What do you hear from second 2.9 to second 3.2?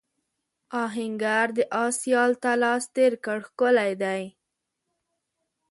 تېر